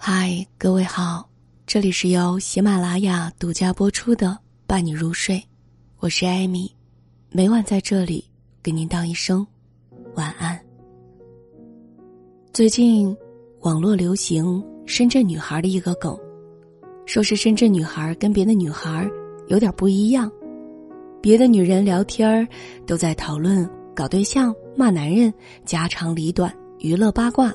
[0.00, 1.28] 嗨，各位好，
[1.66, 4.28] 这里是由喜马拉雅独家播出的
[4.64, 5.34] 《伴你入睡》，
[5.98, 6.72] 我是艾米，
[7.32, 8.24] 每晚在这里
[8.62, 9.44] 给您道一声
[10.14, 10.58] 晚安。
[12.52, 13.14] 最近
[13.62, 16.16] 网络流行深圳女孩的一个梗，
[17.04, 19.10] 说是深圳女孩跟别的女孩
[19.48, 20.30] 有点不一样，
[21.20, 22.46] 别的女人聊天儿
[22.86, 25.34] 都在讨论搞对象、骂男人、
[25.66, 27.52] 家长里短、娱乐八卦。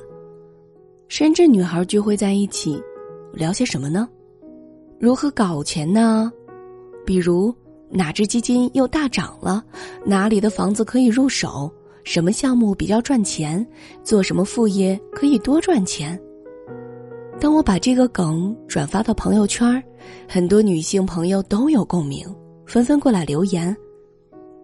[1.16, 2.82] 深圳女孩聚会在一起，
[3.32, 4.08] 聊些什么呢？
[4.98, 6.28] 如何搞钱呢？
[7.06, 7.54] 比如
[7.88, 9.62] 哪只基金又大涨了？
[10.04, 11.70] 哪里的房子可以入手？
[12.02, 13.64] 什么项目比较赚钱？
[14.02, 16.20] 做什么副业可以多赚钱？
[17.38, 19.80] 当我把这个梗转发到朋友圈，
[20.28, 22.26] 很多女性朋友都有共鸣，
[22.66, 23.76] 纷纷过来留言：“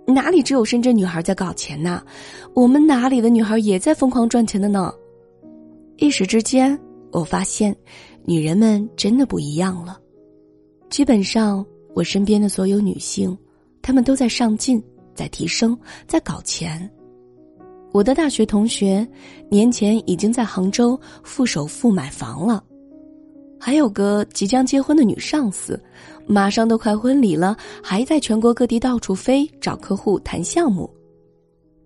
[0.04, 2.02] 哪里只有深圳女孩在搞钱呢？
[2.54, 4.92] 我们哪里的女孩也在疯狂赚钱的呢？”
[6.00, 6.76] 一时之间，
[7.12, 7.76] 我发现，
[8.24, 10.00] 女人们真的不一样了。
[10.88, 13.36] 基本上，我身边的所有女性，
[13.82, 14.82] 她们都在上进，
[15.14, 16.90] 在提升，在搞钱。
[17.92, 19.06] 我的大学同学，
[19.50, 22.64] 年前已经在杭州付首付买房了；
[23.58, 25.78] 还有个即将结婚的女上司，
[26.26, 30.88] 马上都快婚礼了，还在全国各地到处飞，找客户谈项目。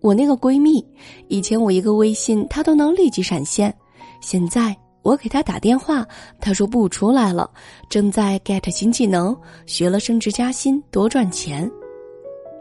[0.00, 0.86] 我那个闺蜜，
[1.26, 3.76] 以前我一个微信，她都能立即闪现。
[4.24, 6.06] 现在我给他打电话，
[6.40, 7.50] 他说不出来了，
[7.90, 11.70] 正在 get 新技能，学了升职加薪，多赚钱。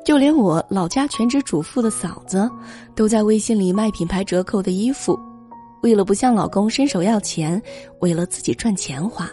[0.03, 2.52] 就连我老家全职主妇的嫂子，
[2.94, 5.17] 都在微信里卖品牌折扣的衣服，
[5.83, 7.61] 为了不向老公伸手要钱，
[8.02, 9.31] 为了自己赚钱花。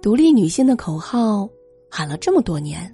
[0.00, 1.46] 独立女性的口号
[1.90, 2.90] 喊了这么多年，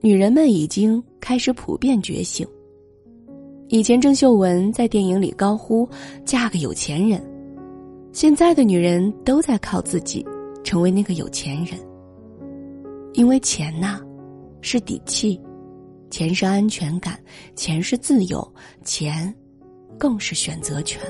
[0.00, 2.48] 女人们已经开始普遍觉醒。
[3.68, 5.88] 以前郑秀文在电影里高呼
[6.24, 7.20] “嫁个有钱人”，
[8.12, 10.24] 现在的女人都在靠自己
[10.62, 11.76] 成为那个有钱人。
[13.14, 14.00] 因为钱呐，
[14.60, 15.40] 是底气，
[16.12, 17.18] 钱是安全感，
[17.56, 19.34] 钱是自由，钱
[19.98, 21.02] 更是选择权。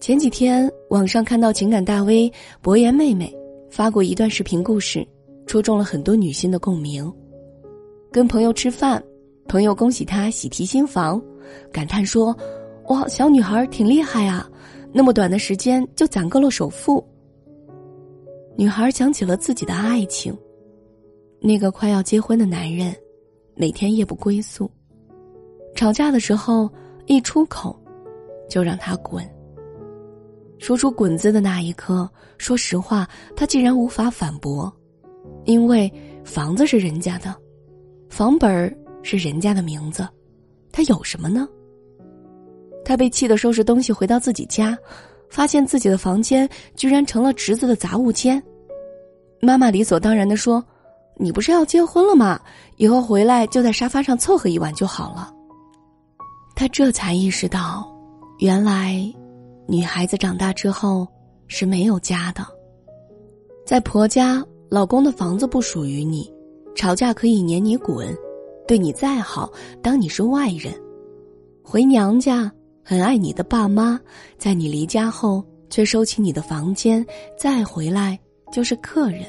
[0.00, 3.32] 前几天网上看到情感大 V 博言妹妹
[3.70, 5.06] 发过一段视频故事，
[5.46, 7.12] 戳中了很多女性的共鸣。
[8.10, 9.00] 跟朋友吃饭。
[9.48, 11.20] 朋友恭喜她喜提新房，
[11.72, 12.36] 感叹说
[12.88, 14.48] ：“哇，小女孩挺厉害啊，
[14.92, 17.02] 那么短的时间就攒够了首付。”
[18.54, 20.36] 女孩想起了自己的爱情，
[21.40, 22.94] 那个快要结婚的男人，
[23.54, 24.70] 每天夜不归宿，
[25.74, 26.70] 吵架的时候
[27.06, 27.74] 一出口，
[28.50, 29.24] 就让他滚。
[30.58, 34.70] 说出“滚”字的那一刻，说实话，他竟然无法反驳，
[35.44, 35.90] 因为
[36.22, 37.34] 房子是人家的，
[38.10, 38.76] 房本儿。
[39.10, 40.06] 是人家的名字，
[40.70, 41.48] 他有什么呢？
[42.84, 44.76] 他被气得收拾东西回到自己家，
[45.30, 46.46] 发现自己的房间
[46.76, 48.42] 居然成了侄子的杂物间。
[49.40, 50.62] 妈妈理所当然的说
[51.16, 52.38] ：“你不是要结婚了吗？
[52.76, 55.32] 以后回来就在沙发上凑合一晚就好了。”
[56.54, 57.90] 他这才意识到，
[58.40, 59.02] 原来
[59.66, 61.08] 女孩子长大之后
[61.46, 62.46] 是没有家的，
[63.64, 66.30] 在婆家，老公的房子不属于你，
[66.74, 68.14] 吵架可以撵你滚。
[68.68, 69.50] 对你再好，
[69.82, 70.74] 当你是外人；
[71.64, 72.52] 回娘家，
[72.84, 73.98] 很爱你的爸妈，
[74.36, 78.20] 在你离家后却收起你的房间，再回来
[78.52, 79.22] 就是客人。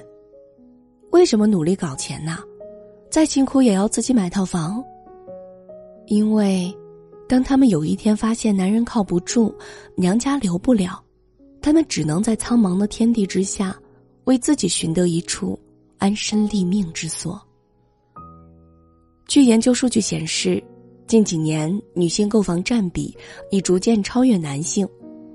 [1.11, 2.37] 为什么努力搞钱呢？
[3.09, 4.83] 再辛苦也要自己买套房。
[6.07, 6.75] 因为，
[7.25, 9.55] 当他们有一天发现男人靠不住，
[9.95, 11.01] 娘家留不了，
[11.61, 13.73] 他们只能在苍茫的天地之下，
[14.25, 15.57] 为自己寻得一处
[15.97, 17.41] 安身立命之所。
[19.29, 20.61] 据研究数据显示，
[21.05, 23.15] 近几年女性购房占比
[23.51, 24.89] 已逐渐超越男性，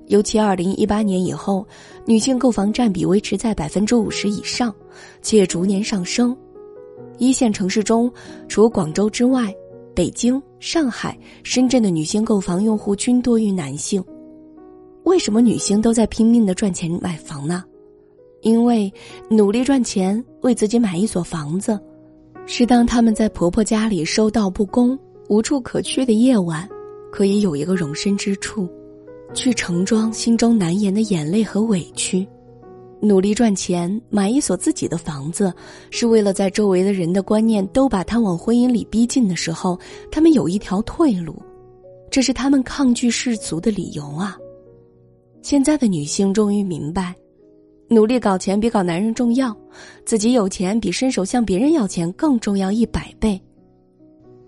[0.07, 1.65] 尤其二零一八年以后，
[2.05, 4.75] 女性购房占比维持在百分之五十以上，
[5.21, 6.35] 且逐年上升。
[7.19, 8.11] 一线城市中，
[8.49, 9.55] 除广州之外，
[9.95, 14.03] 北京、上海、深圳的女性购房用户均多于男性。
[15.05, 17.63] 为什么女性都在拼命的赚钱买房呢？
[18.41, 18.91] 因为
[19.29, 21.79] 努力赚钱，为自己买一所房子。
[22.47, 24.97] 是当他们在婆婆家里收到不公、
[25.29, 26.67] 无处可去的夜晚，
[27.11, 28.69] 可以有一个容身之处，
[29.33, 32.27] 去盛装心中难言的眼泪和委屈。
[33.01, 35.53] 努力赚钱，买一所自己的房子，
[35.89, 39.77] 是为了在周围的人的观念都把他往婚姻里逼近的时候，
[40.11, 41.35] 他们有一条退路。
[42.09, 44.37] 这是他们抗拒世俗的理由啊！
[45.41, 47.13] 现在的女性终于明白。
[47.87, 49.55] 努力搞钱比搞男人重要，
[50.05, 53.39] 自己有钱比伸手向别人要钱更重要一百倍。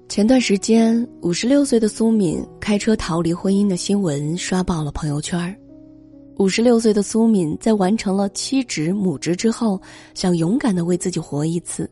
[0.10, 5.56] 前段时间，五十六岁的苏敏开车逃离婚姻的新闻刷爆了朋友圈
[6.38, 9.80] 五十六岁的苏敏在完成了妻职母职之后，
[10.14, 11.90] 想勇敢的为自己活一次。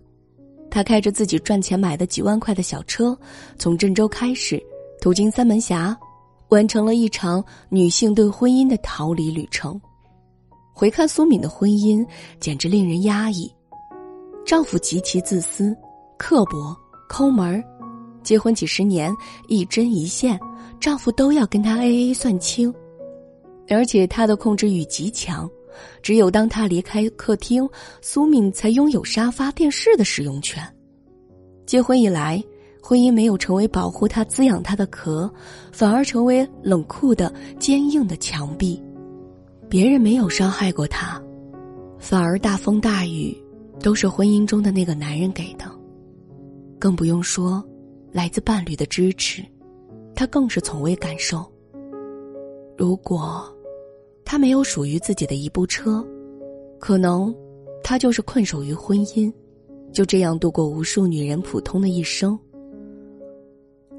[0.71, 3.17] 她开着自己赚钱买的几万块的小车，
[3.57, 4.61] 从郑州开始，
[5.01, 5.95] 途经三门峡，
[6.49, 9.79] 完成了一场女性对婚姻的逃离旅程。
[10.75, 12.05] 回看苏敏的婚姻，
[12.37, 13.49] 简直令人压抑。
[14.45, 15.73] 丈夫极其自私、
[16.17, 16.75] 刻薄、
[17.07, 17.63] 抠门，
[18.23, 19.15] 结婚几十年，
[19.47, 20.37] 一针一线，
[20.77, 22.73] 丈夫都要跟她 A A 算清。
[23.69, 25.49] 而且他的控制欲极强，
[26.03, 27.67] 只有当他离开客厅，
[28.01, 30.61] 苏敏才拥有沙发、电视的使用权。
[31.65, 32.43] 结婚以来，
[32.83, 35.33] 婚姻没有成为保护她、滋养她的壳，
[35.71, 38.79] 反而成为冷酷的、坚硬的墙壁。
[39.69, 41.21] 别人没有伤害过他，
[41.97, 43.35] 反而大风大雨
[43.79, 45.65] 都是婚姻中的那个男人给的。
[46.79, 47.63] 更不用说
[48.11, 49.43] 来自伴侣的支持，
[50.13, 51.45] 他更是从未感受。
[52.77, 53.51] 如果。
[54.27, 56.03] 他没有属于自己的一部车，
[56.79, 57.33] 可能
[57.83, 59.31] 他就是困守于婚姻，
[59.93, 62.37] 就这样度过无数女人普通的一生。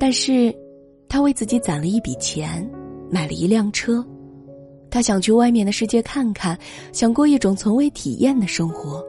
[0.00, 0.52] 但是，
[1.08, 2.68] 他为自己攒了一笔钱，
[3.08, 4.04] 买了一辆车，
[4.96, 6.58] 他想去外面的世界看看，
[6.90, 9.04] 想过一种从未体验的生活，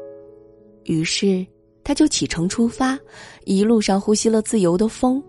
[0.83, 1.47] 于是
[1.81, 2.99] 他就启程出发，
[3.45, 5.23] 一路上呼吸了自由的风。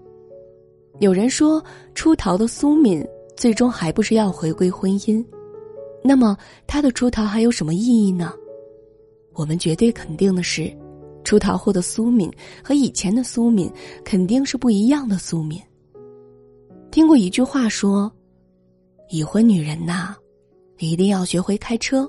[0.98, 1.64] 有人说，
[1.94, 3.06] 出逃的苏敏
[3.36, 5.24] 最终还不是要回归婚姻。
[6.02, 8.32] 那么，他的出逃还有什么意义呢？
[9.34, 10.76] 我们绝对肯定的是，
[11.22, 12.28] 出逃后的苏敏
[12.64, 13.70] 和以前的苏敏
[14.04, 15.62] 肯定是不一样的苏敏。
[16.90, 18.12] 听过一句话说
[19.08, 20.16] ：“已婚女人呐，
[20.78, 22.08] 一定要学会开车。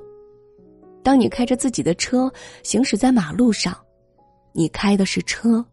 [1.02, 2.32] 当你开着自己的车
[2.64, 3.76] 行驶在马路上，
[4.54, 5.66] 你开的是车，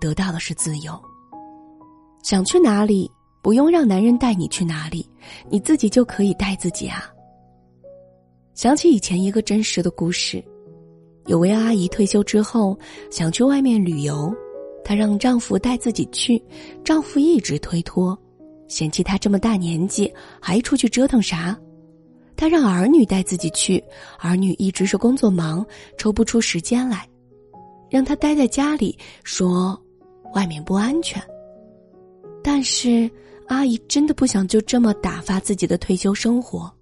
[0.00, 0.98] 得到的是自由。
[2.22, 3.10] 想去哪里，
[3.42, 5.08] 不用让男人带你去哪里，
[5.48, 7.10] 你自己就可以带自己啊。”
[8.54, 10.44] 想起以前一个真实的故事，
[11.26, 12.76] 有位阿姨退休之后
[13.10, 14.34] 想去外面旅游，
[14.84, 16.42] 她让丈夫带自己去，
[16.84, 18.18] 丈夫一直推脱，
[18.66, 21.58] 嫌弃她这么大年纪还出去折腾啥。
[22.38, 23.82] 他让儿女带自己去，
[24.20, 25.66] 儿女一直是工作忙，
[25.98, 27.04] 抽不出时间来，
[27.90, 29.76] 让他待在家里，说
[30.34, 31.20] 外面不安全。
[32.40, 33.10] 但是
[33.48, 36.72] 阿姨真的不想就这么打发自己的退休生活。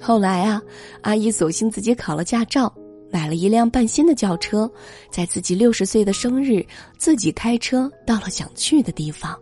[0.00, 0.60] 后来啊，
[1.02, 2.74] 阿姨索性自己考了驾照，
[3.12, 4.68] 买了一辆半新的轿车，
[5.08, 6.66] 在自己六十岁的生日，
[6.98, 9.38] 自己开车到了想去的地方。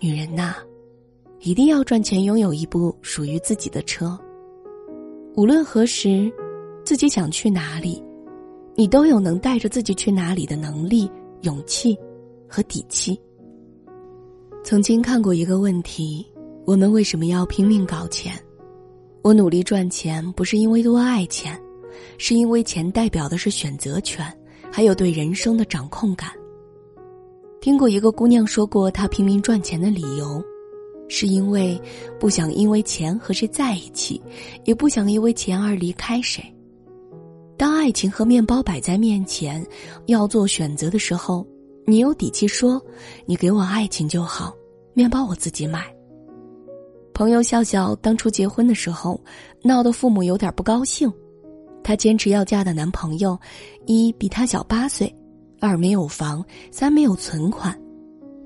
[0.00, 0.56] 女人呐，
[1.44, 4.16] 一定要赚钱，拥有一部属于自己的车。
[5.34, 6.32] 无论何时，
[6.84, 8.00] 自己想去哪里，
[8.76, 11.10] 你都有能带着自己去哪里的能力、
[11.40, 11.98] 勇气
[12.48, 13.20] 和底气。
[14.62, 16.24] 曾经看过一个问题：
[16.64, 18.32] 我们为什么要拼命搞钱？
[19.22, 21.60] 我努力赚钱，不是因为多爱钱，
[22.18, 24.24] 是因为钱代表的是选择权，
[24.70, 26.30] 还有对人生的掌控感。
[27.60, 30.40] 听过一个姑娘说过，她拼命赚钱的理由，
[31.14, 31.78] 是因为
[32.18, 34.18] 不想因为钱和谁在一起，
[34.64, 36.42] 也不想因为钱而离开谁。
[37.58, 39.64] 当爱情和面包摆在面前，
[40.06, 41.46] 要做选择的时候，
[41.86, 42.82] 你有底气说
[43.26, 44.54] ：“你给我爱情就好，
[44.94, 45.84] 面包我自己买。”
[47.12, 49.22] 朋友笑笑当初结婚的时候，
[49.62, 51.12] 闹得父母有点不高兴。
[51.84, 53.38] 她坚持要嫁的男朋友，
[53.84, 55.14] 一比她小八岁，
[55.60, 57.78] 二没有房，三没有存款。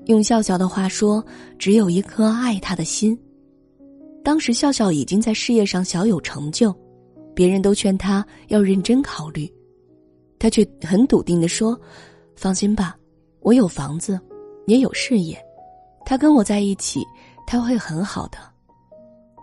[0.07, 1.23] 用笑笑的话说，
[1.57, 3.17] 只有一颗爱她的心。
[4.23, 6.75] 当时笑笑已经在事业上小有成就，
[7.33, 9.49] 别人都劝她要认真考虑，
[10.39, 11.79] 她却很笃定的说
[12.35, 12.95] ：“放心吧，
[13.41, 14.19] 我有房子，
[14.65, 15.37] 也有事业，
[16.05, 17.05] 他跟我在一起，
[17.45, 18.37] 他会很好的。”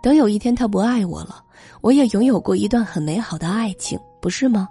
[0.02, 1.42] 等有一天他不爱我了，
[1.80, 4.68] 我也拥有过一段很美好的爱情，不是吗？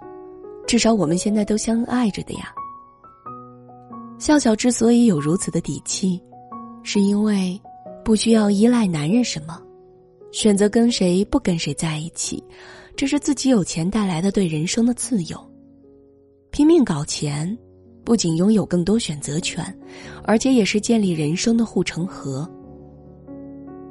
[0.66, 2.52] 至少我们现在都相爱着的呀。
[4.18, 6.20] 笑笑之所以有如此的底气，
[6.82, 7.60] 是因为
[8.04, 9.60] 不需要依赖男人什么，
[10.32, 12.42] 选择跟谁不跟谁在一起，
[12.96, 15.38] 这是自己有钱带来的对人生的自由。
[16.50, 17.56] 拼命搞钱，
[18.04, 19.64] 不仅拥有更多选择权，
[20.22, 22.48] 而且也是建立人生的护城河。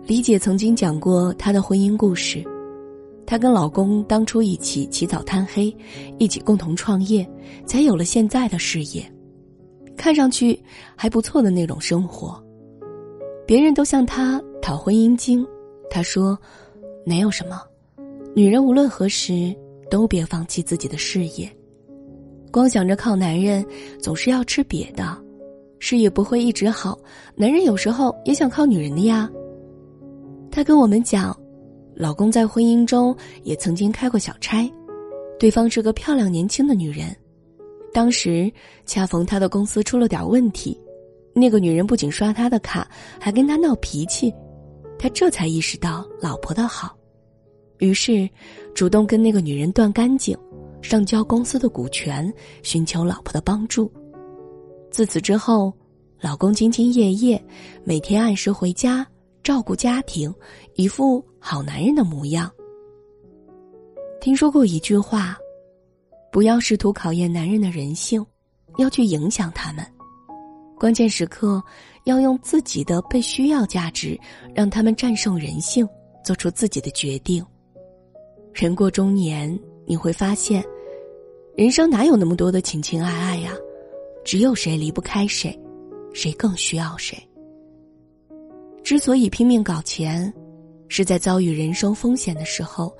[0.06, 2.44] 李姐曾经讲过她的婚姻故事，
[3.25, 5.75] 她跟老公当初一起起早贪黑，
[6.18, 7.30] 一起共同创业，
[7.65, 9.12] 才有了现在的事业，
[9.95, 10.59] 看上去
[10.95, 12.41] 还不错的那种生活。
[13.45, 15.45] 别人都向她讨婚姻经，
[15.89, 16.38] 她说
[17.05, 17.62] ：“没有什么，
[18.35, 19.53] 女人无论何时
[19.89, 21.50] 都别放弃自己的事业，
[22.51, 23.65] 光想着靠男人，
[24.00, 25.17] 总是要吃瘪的，
[25.79, 26.97] 事业不会一直好。
[27.35, 29.29] 男人有时候也想靠女人的呀。”
[30.50, 31.35] 他跟我们讲，
[31.95, 34.71] 老公在婚姻中也曾经开过小差，
[35.38, 37.15] 对方是个漂亮年轻的女人。
[37.93, 38.51] 当时
[38.85, 40.77] 恰逢他的公司出了点问题，
[41.33, 44.33] 那个女人不仅刷他的卡，还跟他闹脾气。
[44.97, 46.95] 他这才意识到老婆的好，
[47.79, 48.29] 于是
[48.73, 50.38] 主动跟那个女人断干净，
[50.81, 53.91] 上交公司的股权，寻求老婆的帮助。
[54.89, 55.73] 自此之后，
[56.21, 57.43] 老公兢兢业业，
[57.83, 59.05] 每天按时回家
[59.43, 60.33] 照顾家庭，
[60.75, 62.50] 一副好男人的模样。
[64.21, 65.38] 听说过一句话
[66.33, 68.25] ：“不要试图考验男人的人性，
[68.77, 69.85] 要去影响他们。
[70.77, 71.63] 关键时刻。”
[72.05, 74.19] 要用自己的被需要价值，
[74.53, 75.87] 让他们战胜人性，
[76.21, 77.41] 做出自己的决定。
[78.53, 80.61] 人过中年，你会发现，
[81.55, 83.53] 人生哪有那么多的情情爱爱呀？
[84.25, 85.57] 只有谁离不开谁，
[86.13, 87.17] 谁更需要谁。
[88.83, 90.33] 之所以拼命搞钱，
[90.89, 92.93] 是在遭遇人生风险的时候，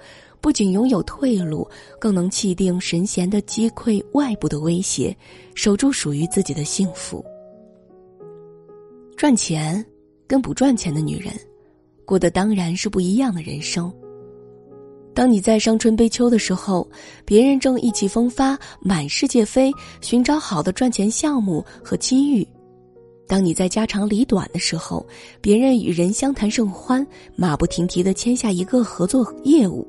[0.44, 1.66] 不仅拥有退路，
[1.98, 5.16] 更能气定神闲的击溃外部的威胁，
[5.56, 7.24] 守住属于自己的幸福。
[9.16, 9.84] 赚钱
[10.28, 11.34] 跟不赚钱的女人，
[12.04, 13.90] 过的当然是不一样的人生。
[15.14, 16.86] 当你在伤春悲秋的时候，
[17.24, 19.72] 别人正意气风发、满世界飞，
[20.02, 22.44] 寻找好的赚钱项目和机遇；
[23.30, 25.08] 当你在家长里短的时候，
[25.40, 29.88] 别人与人相谈甚欢，马不停蹄的签下一个合作业务；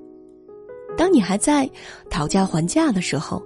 [0.97, 1.69] 当你还在
[2.09, 3.43] 讨价还价的时候，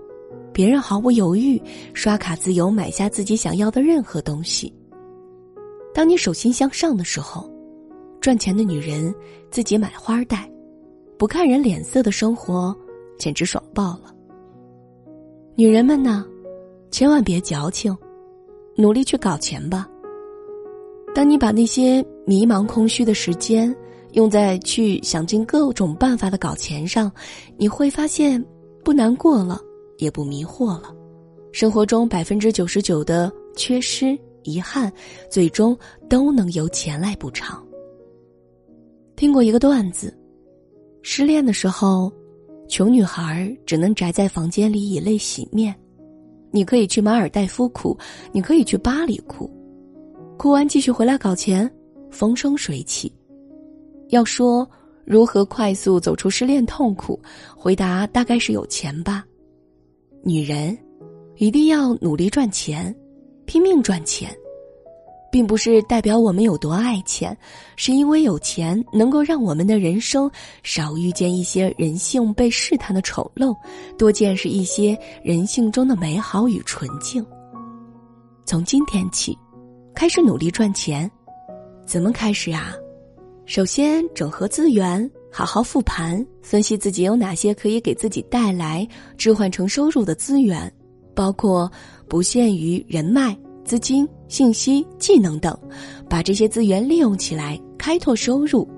[0.53, 1.61] 别人毫不犹豫
[1.95, 4.73] 刷卡自由买下自己想要的任何东西。
[5.95, 7.51] 当你手心向上的时候，
[8.21, 9.15] 赚钱的女人
[9.51, 10.51] 自己买花戴，
[11.17, 12.77] 不看人脸色的生活，
[13.19, 14.15] 简直爽爆了。
[15.55, 16.27] 女人们呢，
[16.91, 17.97] 千万别矫情，
[18.77, 19.89] 努力去搞钱吧。
[21.15, 23.75] 当你把那些迷茫空虚的时间
[24.19, 27.11] 用在去想尽各种办法的搞钱上，
[27.57, 28.45] 你会发现
[28.83, 29.61] 不难过了，
[29.99, 30.93] 也不迷惑了。
[31.53, 34.19] 生活中百分之九十九的缺失。
[34.45, 34.91] 遗憾，
[35.31, 35.77] 最终
[36.09, 37.63] 都能由钱来补偿。
[39.15, 40.17] 听过一个段子，
[41.03, 42.11] 失恋的时候，
[42.67, 45.75] 穷女孩只能宅在房间里以泪洗面。
[46.51, 47.97] 你可以去马尔代夫哭，
[48.33, 49.51] 你可以去巴黎哭，
[50.39, 51.71] 哭完继续回来搞钱，
[52.11, 53.13] 风生水起。
[54.09, 54.69] 要说
[55.05, 57.21] 如何快速走出失恋痛苦，
[57.57, 59.25] 回答大概是有钱吧。
[60.23, 60.77] 女人
[61.37, 62.95] 一定要努力赚钱。
[63.47, 64.31] 拼命赚钱，
[65.33, 67.35] 并不是代表我们有多爱钱，
[67.77, 70.31] 是因为有钱能够让我们的人生
[70.63, 73.57] 少遇见一些人性被试探的丑陋，
[73.97, 77.25] 多见识一些人性中的美好与纯净。
[78.45, 79.35] 从今天起，
[79.95, 81.11] 开始努力赚钱，
[81.87, 82.75] 怎么开始啊？
[83.49, 88.87] 首先整合资源，好好复盘，分析自己有哪些可以给自己带来
[89.17, 90.71] 置换成收入的资源。
[91.15, 91.69] 包括
[92.07, 95.59] 不限于人脉、资金、信息、技能等，
[96.11, 98.69] 把这些资源利用起来，开拓收入。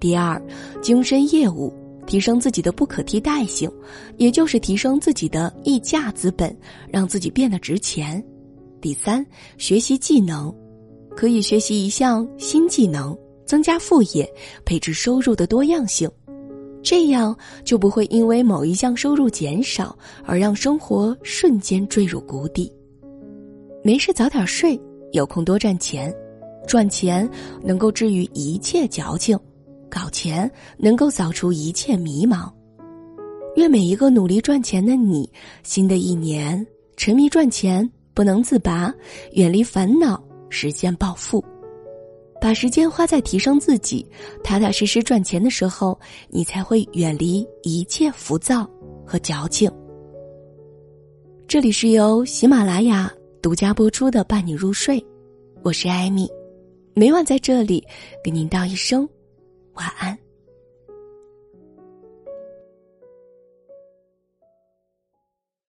[0.00, 0.42] 第二，
[0.80, 1.70] 精深业务，
[2.06, 3.70] 提升自己的不可替代性，
[4.16, 6.56] 也就是提升自己的溢价资本，
[6.88, 8.24] 让自己变得值钱。
[8.80, 9.24] 第三，
[9.58, 10.52] 学习技能，
[11.14, 14.28] 可以学习一项新技能，增加副业，
[14.64, 16.10] 配置收入的多样性。
[16.82, 17.34] 这样
[17.64, 22.70] 就不会因为某一项收入减少而让生活瞬间坠入谷底。
[23.82, 24.78] 没事早点睡，
[25.12, 26.14] 有空多赚钱，
[26.66, 27.28] 赚钱
[27.62, 29.38] 能够治愈一切矫情，
[29.88, 32.52] 搞钱能够扫除一切迷茫。
[33.56, 35.30] 愿每一个努力赚钱的你，
[35.62, 38.92] 新的一年沉迷赚钱不能自拔，
[39.32, 41.42] 远离烦恼，实现暴富。
[42.44, 44.06] 把时间花在提升自己、
[44.42, 45.98] 踏踏实实赚钱的时候，
[46.28, 48.68] 你才会远离一切浮躁
[49.02, 49.72] 和矫情。
[51.48, 53.10] 这里是由喜马拉雅
[53.40, 55.00] 独家播出的《伴你入睡》，
[55.62, 56.28] 我是艾米，
[56.92, 57.82] 每晚在这里
[58.22, 59.08] 给您道一声
[59.72, 60.23] 晚安。